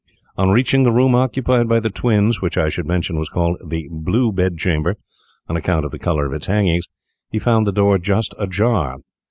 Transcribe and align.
On 0.35 0.49
reaching 0.49 0.81
the 0.81 0.91
room 0.91 1.13
occupied 1.13 1.69
by 1.69 1.79
the 1.79 1.91
twins, 1.91 2.41
which 2.41 2.57
I 2.57 2.69
should 2.69 2.87
mention 2.87 3.19
was 3.19 3.29
called 3.29 3.57
the 3.63 3.87
Blue 3.91 4.31
Bed 4.31 4.57
Chamber, 4.57 4.95
on 5.47 5.55
account 5.55 5.85
of 5.85 5.91
the 5.91 5.99
colour 5.99 6.25
of 6.25 6.33
its 6.33 6.47
hangings, 6.47 6.87
he 7.29 7.37
found 7.37 7.67
the 7.67 7.71
door 7.71 7.99
just 7.99 8.33
ajar. 8.39 8.97